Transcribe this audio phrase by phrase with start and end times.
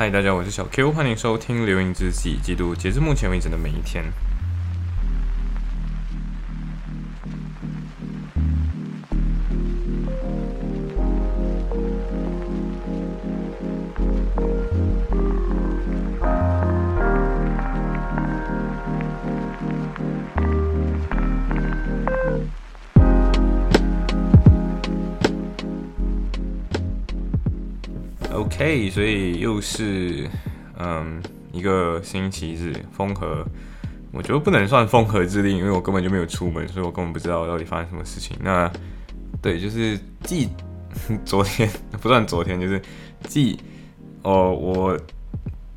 [0.00, 4.04] 嗨，大家，我是小 Q，欢迎收听《流云之息》，记录截至目前为止的每一天。
[28.32, 30.28] OK，所以又是
[30.78, 33.44] 嗯一个星期日，风和，
[34.12, 38.36] 我觉得不能算风和日丽，因为我根本就没有出门，所以我根本不知道到底发生什么事情。
[38.42, 38.70] 那
[39.40, 40.48] 对，就是继
[41.24, 41.68] 昨天
[42.00, 42.80] 不算 昨天，就是
[43.24, 43.58] 继
[44.22, 44.96] 哦我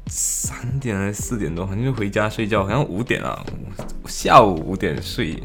[0.07, 3.43] 三点还是四点多，好像就回家睡觉，好像五点啊，
[4.05, 5.41] 下午五点睡，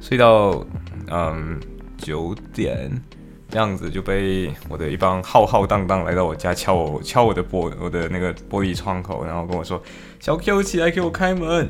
[0.00, 0.66] 睡到
[1.08, 1.60] 嗯
[1.98, 2.90] 九点。
[3.48, 9.82] 这样子就被我的一帮浩浩荡荡来到我家敲我敲我的玻我的那个玻璃窗口，然后跟我说
[10.18, 11.68] ：“小 Q 起来给我开门。”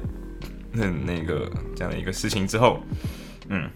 [0.72, 2.80] 那那个这样的一个事情之后，
[3.48, 3.68] 嗯，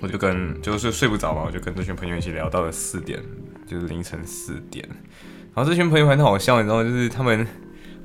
[0.00, 3.22] 我就跟就是睡不着嘛，我就跟这群朋友一起聊到了四点，
[3.66, 4.86] 就是凌晨四点。
[5.54, 6.82] 然后这群朋友很好笑，你知道？
[6.82, 7.46] 就是他们。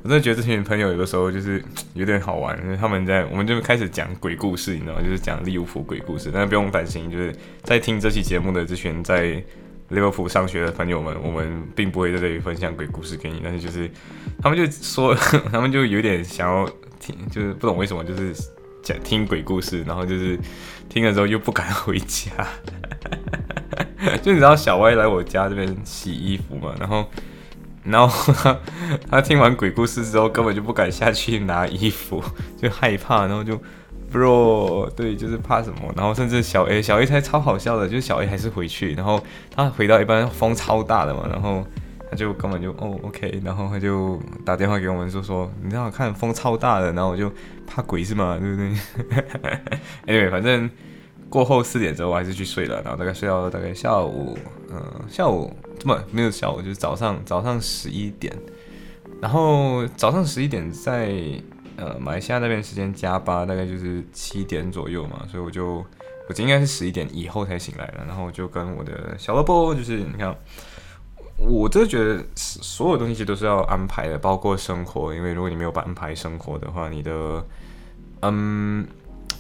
[0.04, 1.64] 我真的觉得这群朋友有的时候就是
[1.94, 5.02] 有点好玩，因为他们在我们就开始讲鬼故事，你知道吗？
[5.02, 6.32] 就是讲利物浦鬼故事。
[6.34, 9.44] 但是不用担心，就是在听这期节目的这群在
[9.90, 13.42] 利物浦上学的朋友们，我们并不会在这里分享鬼故事给你。
[13.44, 13.88] 但是就是
[14.42, 15.14] 他们就说，
[15.54, 16.68] 他们就有点想要
[17.00, 18.34] 听，就是不懂为什么，就是
[18.82, 20.36] 讲听鬼故事，然后就是
[20.90, 22.32] 听了之后又不敢 回家。
[24.24, 27.08] 就你知道小歪来我家这边洗衣服嘛，然后。
[27.84, 28.60] 然后他
[29.10, 32.24] 他听完鬼故事之后，根本就不敢下去拿衣服，
[32.62, 33.60] 就害怕，然后就
[34.12, 35.92] ，bro，对，就是怕什么。
[35.96, 39.24] 然后甚至小 A 小 A 才超好笑的，就是小 A 还是回去，然后
[39.56, 41.66] 他回到一般风超大的嘛，然后
[42.10, 47.32] 他就根本就哦 OK，然后他就打电话给我们说说，你让我看风超大的，然后我就
[47.66, 48.38] 怕鬼是吗？
[48.40, 48.72] 对不对？
[50.28, 50.70] Anyway，反正。
[51.32, 54.38] 过后四点之后，我还是去睡了，然后大概睡到大概下午，
[54.70, 55.50] 嗯，下午
[55.80, 58.38] 这么没有下午，就是早上早上十一点，
[59.22, 61.10] 然后早上十一点在
[61.78, 65.78] 呃马来西亚那边时间加班，大概就是七点左右嘛，所以我就
[66.28, 70.36] 我应该是十一点以后才醒来了，然后我就跟我的小萝卜，就是你看，
[71.38, 77.46] 我真的觉得所有东西都是要安排的，包括生活，因为如果你没有安排生活的话，你的
[78.20, 78.86] 嗯。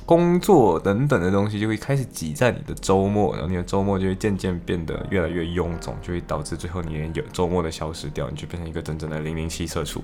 [0.05, 10.03] 工作等等的东西就会开始挤在你的周末，然后你的周末就会渐渐变得越来越臃肿，就会导致最后你连有周末的消失掉，你就变成一个真正的零零七社畜。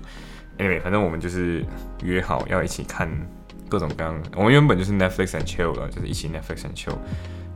[0.57, 1.63] Anyway，反正我们就是
[2.03, 3.09] 约好要一起看
[3.69, 6.95] 各种各样，我们原本就是 Netflix and chill 了，就是一起 Netflix and chill，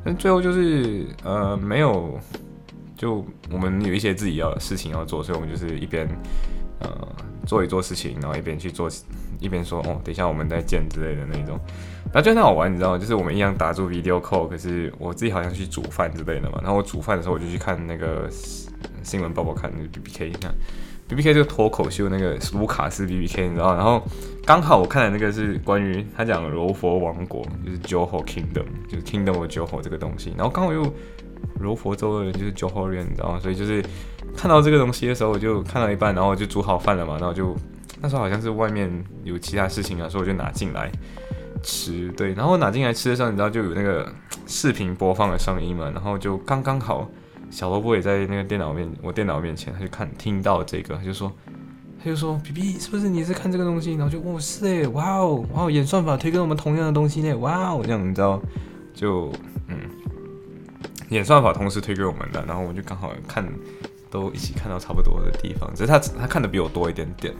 [0.03, 2.19] 但最后就是呃没有，
[2.97, 6.07] 就我们有一些自己要事情要做，所以我们就是一边
[6.79, 7.07] 呃
[7.45, 8.87] 做一做事情，然后一边去做，
[9.41, 11.59] 一边说哦等一下我们再见之类的那种。
[12.13, 12.97] 然后就很好玩，你知道吗？
[12.97, 16.59] 就是我们一样打住 video call，可是我自己好像去煮饭之类的嘛。
[16.61, 18.27] 然后我煮饭的时候，我就去看那个
[19.03, 20.51] 新闻报报，看那个 B B K，你看
[21.07, 23.73] B B K 这个脱口秀那个卢卡斯 B B K，你知道？
[23.75, 24.03] 然后
[24.45, 30.33] 刚好我看的那个是关于他讲柔佛王国，就是 Joho Kingdom，就是 Kingdom of Johor 这个东西。
[30.35, 30.83] 然后刚好又
[31.59, 33.39] 柔佛州的人就是 Johor 人，你知道吗？
[33.39, 33.81] 所以就是
[34.35, 37.17] 看到这个东西的时候，我就看到一半，然后就煮好饭了嘛。
[37.19, 37.55] 然后就
[38.01, 38.91] 那时候好像是外面
[39.23, 40.91] 有其他事情啊，所以我就拿进来。
[41.63, 44.11] 吃对，然后拿进来吃的时候，你知道就有那个
[44.47, 47.07] 视频播放的声音嘛，然后就刚刚好，
[47.51, 51.31] 小萝卜也在那个电脑面，我电脑面前，他就看听到这个，他就说，
[52.03, 53.93] 他就说，B B 是不是你是看这个东西？
[53.93, 58.41] 然后就，哦是诶，哇哦，哇哦，演算法推给我们同样的东西呢，哇哦，这样你知道，
[58.95, 59.31] 就
[59.67, 59.77] 嗯，
[61.09, 63.47] 演算法同时推给我们的，然后我们就刚好看，
[64.09, 67.31] 都一起看到差不多的地方，只是他他看的比我多一点点，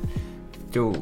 [0.72, 0.94] 就。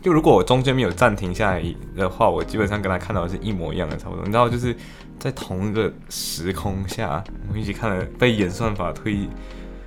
[0.00, 4.24] 就如果我中间没有暂停下来的话，我基本上跟他看到的是一模一样的，差不多。
[4.24, 4.74] 你知道，就是
[5.18, 9.28] 在同一个时空下，我们一起看了被演算法推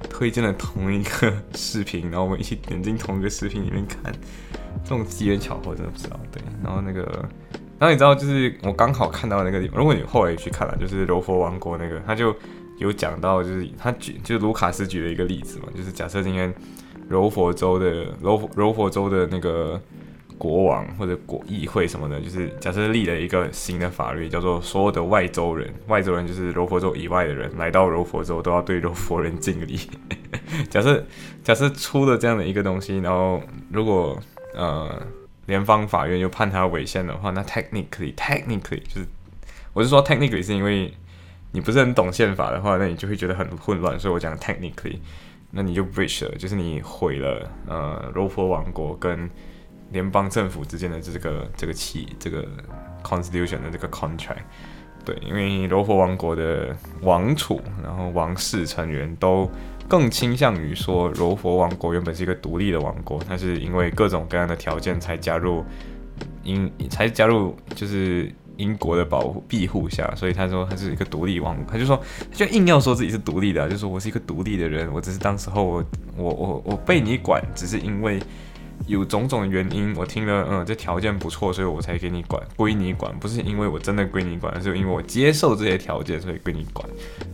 [0.10, 4.14] 推荐了同一个视频，然后我们一起点进同一个视频里面看，
[4.84, 6.20] 这种机缘巧合真的不知道。
[6.30, 7.04] 对，然后那个，
[7.80, 9.80] 然后你知道，就是我刚好看到那个地方。
[9.80, 12.36] 如果你后来去看了，就是柔佛王国那个，他就
[12.80, 16.54] 有讲到，就是他举，就是卢卡斯举了一个例子嘛，就是假设今天
[17.12, 19.80] 柔佛州的柔柔佛州的那个。
[20.42, 29.80] 国王或者国议会什么的，就是假设立了一个新的法律，叫做所有的外州人，外州人就是柔佛州以外的人，来到柔佛州都要对柔佛人敬礼。
[30.68, 31.06] 假设
[31.44, 34.20] 假设出了这样的一个东西，然后如果
[34.56, 34.90] 呃
[35.46, 39.06] 联邦法院又判他违宪的话，那 technically technically 就是
[39.74, 40.92] 我是说 technically 是因为
[41.52, 44.98] 你不是很懂宪法的话，那你就会觉得很混乱，所以我讲 technically。
[45.52, 49.30] 那你就 breach 了，就是你毁了呃柔佛王国跟
[49.92, 52.48] 联邦政府之间的这个这个契这个
[53.04, 54.44] constitution 的这个 contract。
[55.04, 59.50] 对，因为柔佛王国的王储，然后王室成员都
[59.88, 65.66] 更倾向于说，柔佛王国原本是一个独立的王国，它是因为各种各样的条件才加入
[66.44, 72.02] 英，才加入就是英国的保护庇护下，所以他说他是一个独立王，他就说
[72.32, 75.86] 他就硬要说自己是独立的，就说我是一个独立的人，我只是当时候我
[76.18, 78.20] 我我我被你管，只是因为。
[78.88, 86.84] 有种种原因，我听了，嗯，这条件不错，所以我才给你管，归你管，不是因为我真的归你管，而是因为我接受这些条件，所以归你管，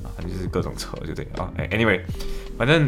[0.03, 2.01] 啊，反正就是各种扯，就对啊，哎，anyway，
[2.57, 2.85] 反正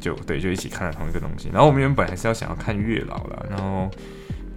[0.00, 1.50] 就对，就一起看了同一个东西。
[1.52, 3.90] 然后我们原本还是要想要看月老了，然后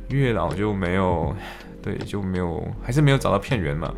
[0.07, 1.35] 月老就没有，
[1.81, 3.93] 对，就没有，还是没有找到片源嘛。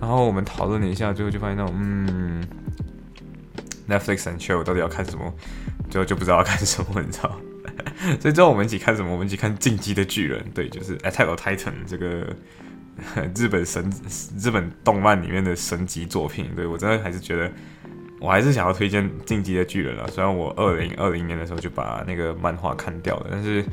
[0.00, 2.42] 然后我们讨论了一下，最后就发现到，嗯
[3.88, 5.32] ，Netflix and chill 到底要看什么，
[5.90, 7.38] 最后就不知道要看什么，你知道。
[8.20, 9.12] 所以最后我们一起看什么？
[9.12, 11.56] 我们一起看《进击的巨人》，对，就是《Attack of Titan》
[11.86, 12.34] 这个
[13.36, 13.90] 日本神
[14.38, 16.50] 日本动漫里面的神级作品。
[16.56, 17.50] 对我真的还是觉得，
[18.20, 20.06] 我还是想要推荐《进击的巨人》啊。
[20.08, 23.64] 虽然我二零二零年的时候就把那个漫画看掉了，但是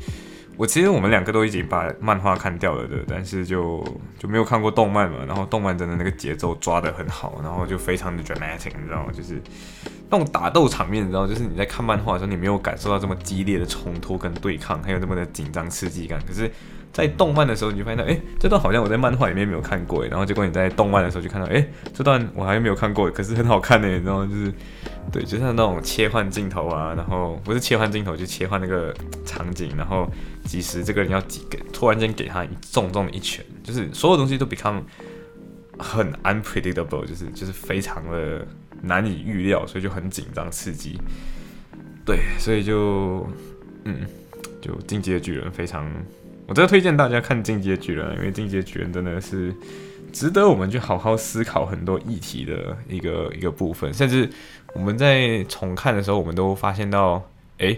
[0.56, 3.84] 我其实我们两个都已经把漫画看掉了的，但是就
[4.18, 5.18] 就没有看过动漫嘛。
[5.26, 9.12] 然后动漫真的那个节奏抓得很好，然后就非常的 dramatic，你知道吗？
[9.12, 9.40] 就是。
[10.08, 16.16] 那种打斗场面，你知道，就是你在看漫画的时候，你没有感受到这么激烈的冲突跟对抗，还有这么的紧张刺激感。
[16.24, 16.48] 可是，
[16.92, 24.28] 在动漫的时候，你就发现到，哎，这段好像我在漫画里面没有看过，然后结果你在动漫的时候就看到，哎，这段我还没有看过，可是很好看呢，你知道吗？
[24.30, 24.54] 就是，
[25.10, 28.94] 对，就像那种切换镜头啊，然后不是切换镜头，就切换那个
[29.24, 30.08] 场景，然后
[30.46, 34.82] 即时这个人要几个，突然间给他一重重的一拳，就是所有东西都 become
[35.78, 38.46] 很 unpredictable，就是就是非常的。
[38.82, 41.00] 难以预料，所以就很紧张刺激。
[42.04, 43.26] 对，所以就
[43.84, 44.06] 嗯，
[44.60, 45.90] 就《进击的巨人》非常，
[46.46, 49.52] 我真的推荐大家看《进击的巨人》，因为《进击的巨人》真的是
[50.12, 53.92] 值得我们去好好思考很多议题的一个一个部分。
[53.94, 54.28] 甚至
[54.74, 57.26] 我们在重看的时候，我们都发现到，
[57.56, 57.76] 哎，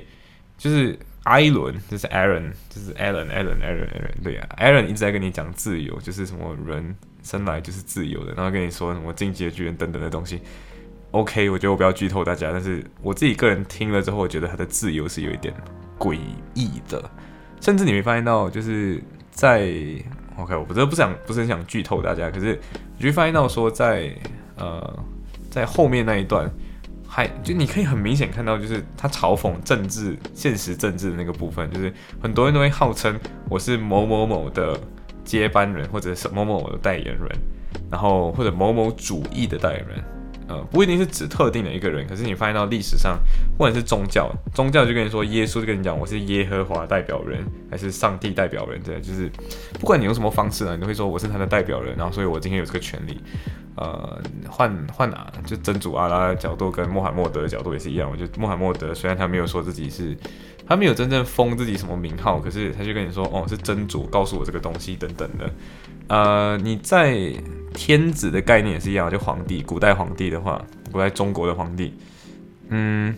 [0.58, 10.40] 就是艾伦，就是 Aaron，就是 Alan，Alan，Alan，Alan，对呀，Aaron 一直在跟你讲自由，就是什么人生来就是自由的，然后跟你说什么《进阶巨人》等等的东西。
[11.10, 15.54] OK，我觉得我不要剧透大家，但是我自己个人听了之后，我觉得他的自由是有一点
[15.98, 16.18] 诡
[16.54, 17.10] 异的，
[17.60, 18.98] 甚至你没发现到，就是
[19.30, 19.70] 在
[20.36, 22.58] OK，我不是不想不是很想剧透大家，可是
[22.96, 24.10] 你会发现到说，在
[24.56, 24.98] 呃
[25.50, 26.50] 在后面那一段，
[27.18, 31.92] 还就你可以很明显看到，就是他嘲讽政治现实政治的那个部分，就是
[32.22, 33.18] 很多人都会号称
[33.50, 34.78] 我是某某某的
[35.24, 37.28] 接班人，或者是某某某的代言人，
[37.90, 40.04] 然后或者某某主义的代言人。
[40.48, 43.18] 呃，不一定是指特定的一个人，可是你发现到历史上，
[43.52, 49.30] 不管是宗教，宗教就跟你说，耶稣就跟你讲，我是耶和华代表人，还是上帝代表人，对，就是
[49.78, 53.20] 不管你用什么方式呢，你都会说我是他的代表人，然后所以我今天有这个权利。
[53.80, 60.16] 呃，换换哪，就真主阿拉的角度跟穆罕默德的角度也是一样，我觉得穆罕默德虽然他没有说自己是，
[60.68, 65.50] 他没有真正封自己什么名号，可是他就跟你说，哦，是真主告诉我这个东西等等的。
[66.08, 67.32] 呃，你在
[67.72, 70.62] 天子的概念也是一样，就皇帝，古代皇帝的话，
[70.92, 71.94] 古代中国的皇帝，
[72.68, 73.16] 嗯，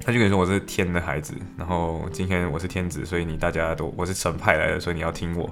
[0.00, 5.50] 他就跟你说我是天的孩子，然后今天我是天子，所以你大家都我是神派来的，所以你要听我。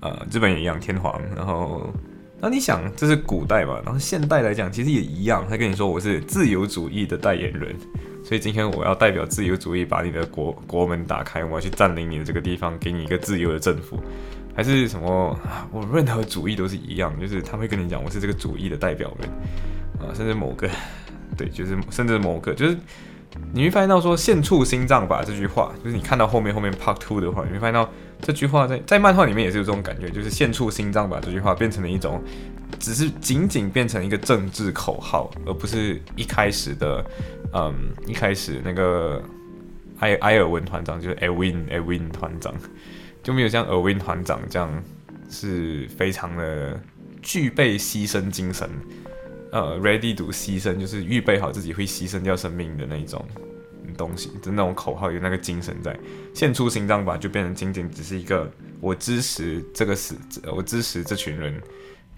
[0.00, 1.90] 呃，日本也一样，天皇，然后
[2.38, 7.74] 那你想这是古代嘛，然后现代来讲其实也一样，他跟你说我是自由主义的代言人，
[8.26, 14.02] 所以今天我要代表自由主义把你的国国门打开，我要去占领你的这个地方，给你一个自由的政府。
[14.52, 15.38] 还是什么？
[15.70, 19.30] 我任何主义都是一样，就是他会跟你讲，我是这个主义的代表人
[20.00, 20.68] 啊，甚至某个，
[21.36, 22.76] 对，就是甚至某个，就是
[23.52, 27.88] 你会发现到说“献出心脏吧”这句话，就是你看到后面后面 Part Two 的话，你会发现到
[28.20, 32.20] 这句话在在漫画里面也是有这种感觉，就是“献出心脏吧”这句话变成了一种，
[32.78, 37.04] 只是仅仅变成一个政治口号，而不是一开始的，
[37.52, 37.74] 嗯，
[38.06, 39.22] 一开始那个
[40.00, 42.54] 埃埃尔文团长就是 Edwin Edwin 团长。
[43.22, 44.70] 就没有像尔文团长这样
[45.28, 46.80] 是非常的
[47.20, 48.70] 具备牺牲精神，
[49.50, 53.26] 呃，ready to 牺牲，就是预备好自己会牺牲掉生命的那一种
[53.98, 55.98] 东西，就那种口号有那个精神在，
[56.32, 58.48] 献出心脏吧，就变成仅仅只是一个
[58.80, 60.14] 我支持这个死，
[60.54, 61.60] 我支持这群人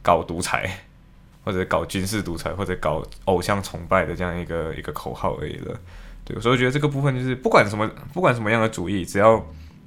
[0.03, 0.71] 搞独裁，
[1.45, 5.79] 或者搞军事独裁，或者搞偶像崇拜的这样一个一个口号而已了。
[6.25, 9.43] 对，所以我觉得这个部分就是不管什么不管什么样的主义，只要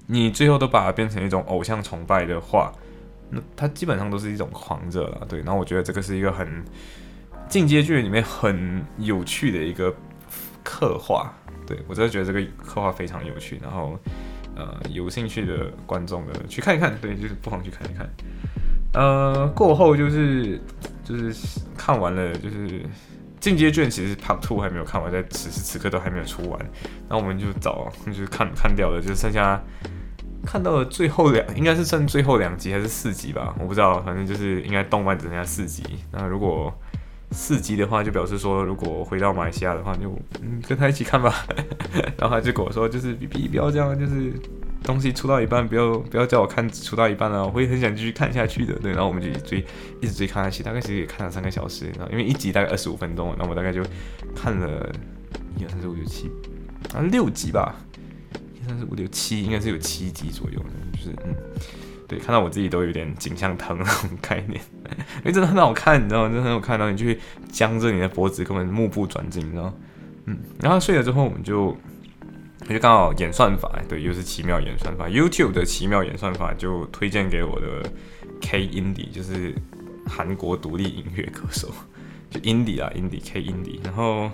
[0.08, 2.74] 你最后都把它变成一种偶像崇拜的话，
[3.30, 5.40] 那它基本上都是一种狂热了，对。
[5.40, 6.66] 然后我觉得这个是一个很
[7.48, 9.94] 进阶剧里面很有趣的一个
[10.64, 11.32] 刻画，
[11.68, 14.00] 对我真的觉得这个刻画非常有趣，然后
[14.56, 18.10] 呃有兴趣的观众呢去看一看，对，就是不妨去看一看。
[18.94, 20.60] 呃，过后就是
[21.04, 21.34] 就是
[21.78, 22.86] 看完了，就是
[23.40, 26.60] 进阶卷其实 Part Two 还没有看完，在此时此刻都还没有出完，
[27.08, 29.62] 那我们就找就是看看掉了，就剩下
[30.46, 35.84] 看到了最后两，应该是剩最后两集还是四集吧，我不知道，反正就是应该动漫只剩下四集。
[36.12, 36.74] 那如果
[37.32, 41.34] 四集的话，就表示说如果回到马来西亚的话，就嗯跟他一起看吧。
[42.20, 44.34] 然后他就跟我说，就是 B B 不要这样，就是。
[44.84, 48.74] 东西出到一半，不要不要叫我看出到一半了，我会很想继续看下去的。
[48.80, 49.64] 对，然后我们就追，
[50.02, 51.86] 一直追看下去，大概其实也看了三个小时。
[51.98, 53.84] 然后因为一集大概二十五分钟，那我大概就
[54.36, 54.92] 看了
[55.58, 56.32] 一二三四五六七
[56.94, 57.76] 啊六集吧，
[58.34, 60.60] 一二三四五六七应该是有七集左右，
[60.94, 61.36] 就是嗯，
[62.08, 64.60] 对，看到我自己都有点颈项疼那种概念，
[65.18, 66.30] 因 为真的很好看，你知道吗？
[66.30, 67.20] 真的很好看，然后你就会
[67.52, 69.72] 僵着你的脖子，根本目不转睛，你知道
[70.26, 71.78] 嗯，然后睡了之后，我们就。
[72.72, 75.08] 就刚好演算法，对，又是奇妙演算法。
[75.08, 77.84] YouTube 的奇妙演算法就推荐给我的
[78.42, 79.54] K Indie，就是
[80.08, 81.70] 韩国独立音乐歌手，
[82.30, 83.80] 就 Indie 啊，Indie K Indie。
[83.84, 84.30] 然后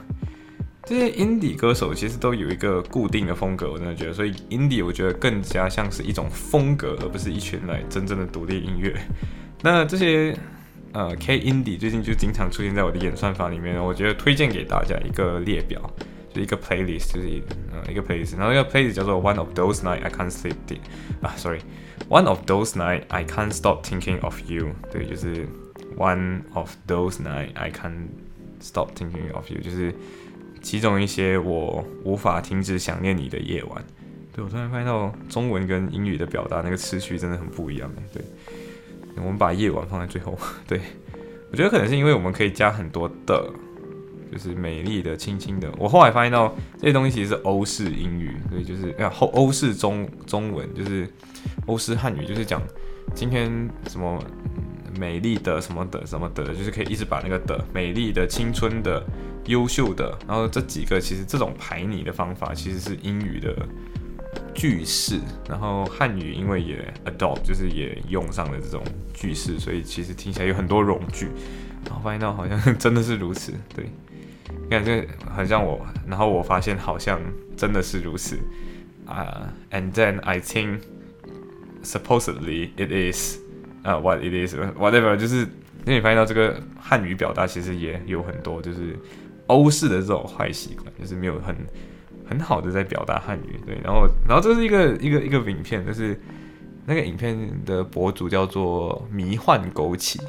[0.84, 8.96] 这些 Indie 歌手其实都有一个固定的风格，我真的觉得，所以 Indie 我觉得更加像是一种风格，而不是一群来真正的独立音乐。
[9.62, 10.38] 那这些
[10.94, 15.82] 呃 K Indie 最近就经常出现在我的演算法里面，我觉得推荐给大家一个列表。
[16.40, 17.42] 一个 playlist 就是
[17.72, 20.56] 呃一个 playlist，然后一个 playlist 叫做 One of those night I can't sleep
[21.22, 25.48] 啊，sorry，One of those night I can't stop thinking of you，对，就是
[25.98, 28.08] One of those night I can't
[28.60, 29.94] stop thinking of you，就是
[30.62, 33.84] 其中一些我无法停止想念你的夜晚。
[34.34, 38.24] 对我突然发现到中文跟英语的表达那个次序真的很不一样哎，对，
[39.18, 40.80] 我们把夜晚放在最后，对
[41.52, 43.52] 我觉得可能是因为我们可以加很多的。
[44.32, 45.72] 就是美丽的、轻轻的。
[45.78, 51.08] 我后来发现到这些东西其实是欧式英语，所以就是啊，欧欧式中中文就是
[51.66, 52.62] 欧式汉语，就是讲
[53.14, 54.22] 今天什么
[55.00, 59.06] 美丽的什么的什么的，就是可以一直把那个的美丽的、青春的、
[59.46, 63.56] 优秀的，然后这几个其实这种排拟的方法其实是英语的
[64.54, 71.30] 句式，然后汉语因为也 adopt 就是也用上了这种句式，所以其实听起来有很多冗句。
[71.86, 73.86] 然后发现到好像真的是如此，对。
[74.50, 77.20] 你看这很像我，然后我发现好像
[77.56, 78.38] 真的是如此
[79.06, 79.54] 啊。
[79.72, 80.80] And then I think
[81.84, 83.40] supposedly it is
[83.84, 88.98] 啊，what it is whatever，就是因为你发现到这个汉语表达其实也有很多就是
[89.48, 91.56] 欧式的这种坏习惯，就是没有很
[92.28, 93.60] 很好的在表达汉语。
[93.66, 96.20] 对，然后然后这是一个一个一个影片，就是
[96.86, 100.20] 那个影片的博主叫做迷幻枸杞，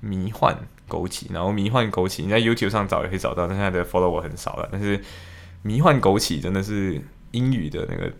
[0.00, 0.56] 迷幻。
[0.88, 4.68] 枸杞，然后迷幻枸杞，你在 YouTube 上找也可以找到，但现在的 follow 我很少了。
[4.70, 5.00] 但是
[5.62, 7.00] 迷幻枸杞真的是
[7.30, 8.12] 英语的那个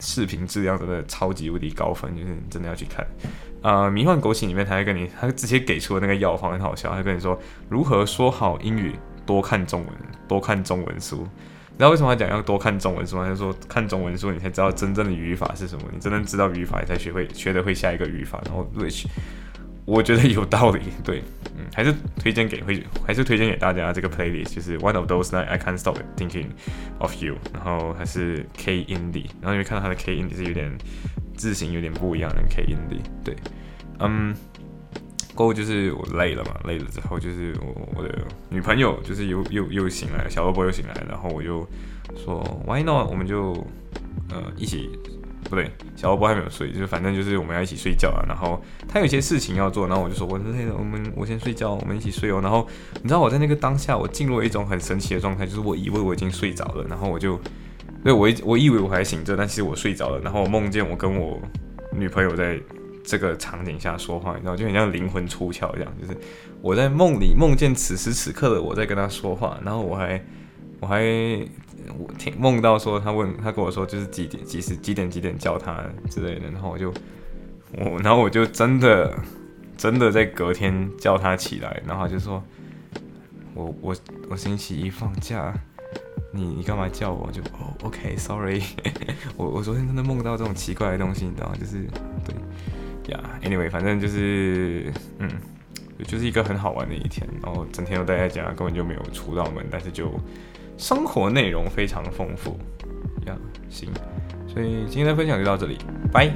[0.00, 3.06] 视频质量真的超级无敌高分，就是你真的要去看。
[3.62, 9.90] 啊，迷幻枸杞里面他会跟你，他直接给出的那个药方很好笑，他跟你说如何说好英语，多看中文，
[10.28, 11.26] 多看中文书。
[11.70, 13.24] 你知道为什么他讲要多看中文书吗？
[13.24, 19.06] 他就说看中文书你才知道真正的语法是什么，你真的知道语法你才学会学得会下一个语法，然后 which。
[19.86, 21.22] 我觉得有道理，对，
[21.56, 26.48] 嗯，还是推荐给会，还是推荐给大家这个 playlist，就是 One of those night I can't stop thinking
[26.98, 30.76] of you，然后还是 K Indie，然后你会看到他的 K Indie 是有点
[31.36, 33.36] 字形有点不一样的 K Indie，对，
[34.00, 34.34] 嗯，
[35.36, 38.12] 过后就是我累了嘛，累了之后就是我我的
[38.50, 41.64] 女朋友就是又又又醒来，小萝卜又醒来，然后我就
[42.16, 43.08] 说 Why not？
[43.08, 43.52] 我们就
[44.30, 44.90] 呃一起。
[45.48, 48.24] 不对，小欧波还没有睡，就是反正就是我们要一起睡觉啊。
[48.26, 52.40] 然后他有些事情要做，然后我就说我那，我们我先睡觉，我们一起睡哦。
[52.42, 57.38] 然后你知道我在那个当下，我进入了一种很神奇的状态，就是我以为我已经睡着了，然后我就，
[58.02, 60.18] 对我我以为我还醒着，但其实我睡着了。
[60.20, 61.40] 然后我梦见我跟我
[61.92, 62.58] 女朋友在
[63.04, 66.18] 这个场景下说话，你知道，就很像灵魂出窍一样，就是
[66.60, 70.20] 我在梦里梦见此时此刻的我在跟她说话，然后我还
[70.80, 71.04] 我还。
[71.98, 76.92] 我听梦到说，他问他跟我说，就是几点几时几点几点叫他之类的，然后我就
[77.78, 79.14] 我然后我就真的
[79.76, 82.42] 真的在隔天叫他起来，然后他就说，
[83.54, 83.96] 我我
[84.30, 85.54] 我星期一放假，
[86.32, 87.30] 你你干嘛叫我？
[87.30, 88.62] 就哦，OK，Sorry，
[89.36, 91.56] 我我昨天真的梦到这种奇怪的东西，你知道吗？
[91.58, 91.86] 就是
[93.02, 95.30] 对呀，Anyway，反正就是嗯，
[96.06, 100.12] 就是一个很好玩的一天，然后整天都待在家，根本就没有出到门，但是就。
[100.76, 102.58] 生活内容非常丰富，
[103.26, 103.36] 呀，
[103.68, 103.88] 行，
[104.46, 105.78] 所以今天的分享就到这里，
[106.12, 106.30] 拜。